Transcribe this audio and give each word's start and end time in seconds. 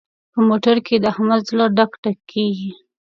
په 0.31 0.39
موټر 0.47 0.77
کې 0.85 0.95
د 0.99 1.05
احمد 1.13 1.41
زړه 1.49 1.65
ډک 1.77 1.91
ډک 2.03 2.19
کېږي. 2.31 2.71